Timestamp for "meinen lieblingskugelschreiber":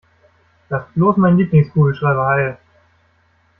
1.17-2.25